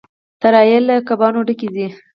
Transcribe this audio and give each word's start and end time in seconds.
الوتکې 0.45 0.79
له 0.87 0.95
کبانو 1.07 1.41
ډکې 1.47 1.67
ځي. 1.75 1.87